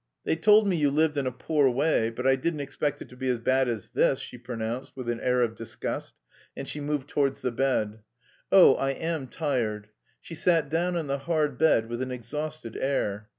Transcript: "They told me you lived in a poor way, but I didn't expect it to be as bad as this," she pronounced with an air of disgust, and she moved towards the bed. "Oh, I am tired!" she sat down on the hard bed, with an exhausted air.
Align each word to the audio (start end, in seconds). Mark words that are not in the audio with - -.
"They 0.23 0.35
told 0.35 0.65
me 0.67 0.75
you 0.75 0.89
lived 0.89 1.15
in 1.19 1.27
a 1.27 1.31
poor 1.31 1.69
way, 1.69 2.09
but 2.09 2.25
I 2.25 2.35
didn't 2.35 2.61
expect 2.61 3.03
it 3.03 3.09
to 3.09 3.15
be 3.15 3.29
as 3.29 3.37
bad 3.37 3.67
as 3.69 3.89
this," 3.89 4.17
she 4.17 4.39
pronounced 4.39 4.97
with 4.97 5.07
an 5.09 5.19
air 5.19 5.43
of 5.43 5.53
disgust, 5.53 6.15
and 6.57 6.67
she 6.67 6.79
moved 6.79 7.07
towards 7.07 7.43
the 7.43 7.51
bed. 7.51 7.99
"Oh, 8.51 8.73
I 8.77 8.93
am 8.93 9.27
tired!" 9.27 9.89
she 10.19 10.33
sat 10.33 10.69
down 10.69 10.95
on 10.95 11.05
the 11.05 11.19
hard 11.19 11.59
bed, 11.59 11.87
with 11.87 12.01
an 12.01 12.09
exhausted 12.09 12.75
air. 12.77 13.29